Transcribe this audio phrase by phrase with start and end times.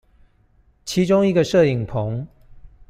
[0.83, 2.27] 其中一個攝影棚